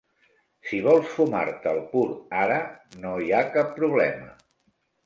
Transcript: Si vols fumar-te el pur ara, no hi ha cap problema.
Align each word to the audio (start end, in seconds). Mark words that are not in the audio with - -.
Si 0.69 0.79
vols 0.87 1.11
fumar-te 1.17 1.71
el 1.75 1.83
pur 1.93 2.07
ara, 2.47 2.59
no 3.05 3.13
hi 3.21 3.31
ha 3.43 3.47
cap 3.59 3.75
problema. 3.79 4.35